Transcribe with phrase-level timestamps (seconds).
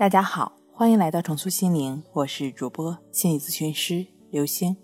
[0.00, 4.74] 大家好，欢迎来到重塑心灵，我是主播心理咨询师刘星。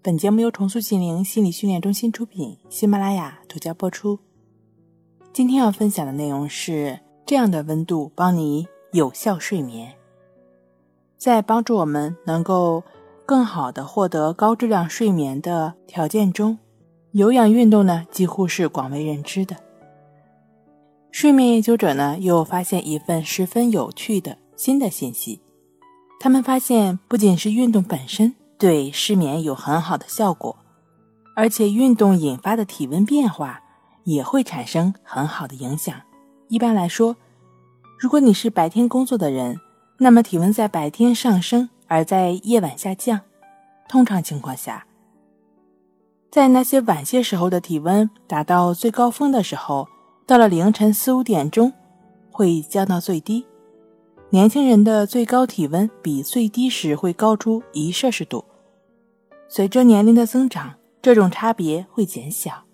[0.00, 4.20] 本节目由重塑心灵心理训练中心出品，喜马拉雅独家播出。
[5.32, 9.92] 今天要分享的内容是这样的温度帮你有效睡眠，
[11.18, 12.84] 在帮助我们能够
[13.26, 16.56] 更好的获得高质量睡眠的条件中，
[17.10, 19.56] 有氧运动呢几乎是广为人知的。
[21.24, 25.40] 睡眠研究者呢，又发现一份十分有趣的新的信息。
[26.20, 30.54] 他们发现，不仅是运动本身对失眠有很好的效果，
[31.34, 33.58] 而且运动引发的体温变化
[34.04, 35.98] 也会产生很好的影响。
[36.48, 37.16] 一般来说，
[37.98, 39.58] 如果你是白天工作的人，
[39.96, 43.18] 那么体温在白天上升，而在夜晚下降。
[43.88, 44.84] 通常情况下，
[46.30, 49.88] 在那些晚些时候的体温达到最高峰的时候。
[50.26, 51.70] 到了凌晨四五点钟，
[52.30, 53.44] 会降到最低。
[54.30, 58.44] 年轻人的最高体温比最低时会高出一摄氏度。
[59.48, 62.64] 随着年龄的增长，这种差别会减小。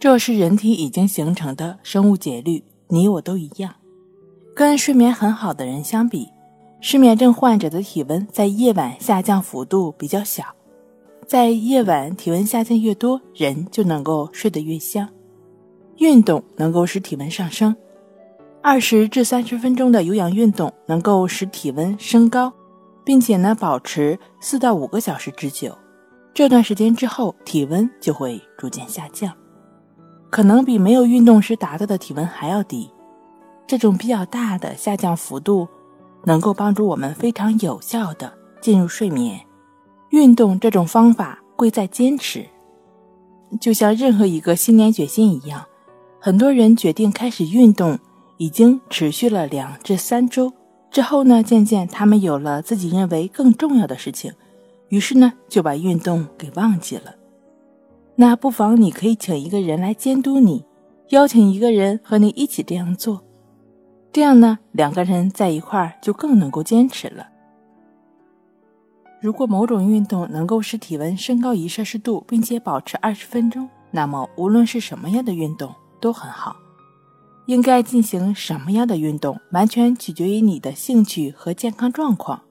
[0.00, 3.74] 这是人体已经形成的生物节律，你我都一样。
[4.54, 6.28] 跟睡眠很好的人相比，
[6.80, 10.44] 失眠症患者的体温在夜晚下降幅度比较小。
[11.26, 15.08] 在夜晚体温下降越多，人就能够睡得越香。
[15.98, 17.74] 运动能够使体温上升，
[18.62, 22.52] 二十至三十分钟的有氧运动能够使体温升高，
[23.04, 25.76] 并且呢保持四到五个小时之久。
[26.32, 29.32] 这段时间之后，体温就会逐渐下降，
[30.30, 32.88] 可能比没有运动时达到的体温还要低。
[33.66, 35.66] 这种比较大的下降幅度，
[36.24, 39.40] 能够帮助我们非常有效的进入睡眠。
[40.10, 42.46] 运动这种方法贵在坚持，
[43.60, 45.64] 就像任何一个新年决心一样。
[46.28, 47.98] 很多人决定开始运动，
[48.36, 50.52] 已经持续了两至三周
[50.90, 54.30] 之后呢，渐渐他们有了自己认为更重要的事情，
[54.90, 57.14] 于是呢就把运动给忘记了。
[58.16, 60.66] 那不妨你可以请一个人来监督你，
[61.08, 63.24] 邀请一个人和你一起这样做，
[64.12, 67.26] 这样呢两个人在一块儿就更能够坚持了。
[69.22, 75.74] 如果某种运动能够使体温升高一摄氏度，并且保持二十分钟，那么无论是什么样的运动。
[76.00, 76.56] 都很好，
[77.46, 82.42] 应该进行什么样的运动，完全取决于你的兴趣和健康状况。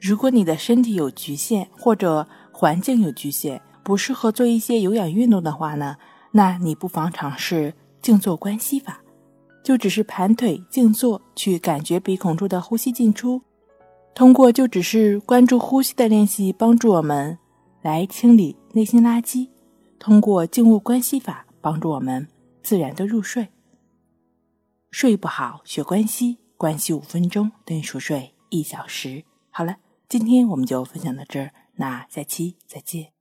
[0.00, 5.96] 如果你的身体有局限，或者环境有局限，不适合做一些有氧运动的话呢，
[6.30, 9.00] 那你不妨尝试静坐观息法，
[9.64, 13.42] 就只是盘腿静坐，去感觉鼻孔处的呼吸进出。
[14.14, 17.36] 通过就只是关注呼吸的练习，帮助我们
[17.82, 19.48] 来清理内心垃圾。
[19.98, 21.44] 通过静卧观息法。
[21.68, 22.26] 帮助我们
[22.62, 23.48] 自然的入睡。
[24.90, 29.22] 睡不好学关系，关系五分钟等于熟睡一小时。
[29.50, 29.76] 好了，
[30.08, 33.17] 今天我们就分享到这儿，那下期再见。